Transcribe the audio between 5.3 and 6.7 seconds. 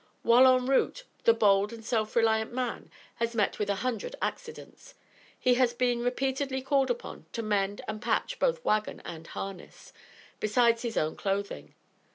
He has been repeatedly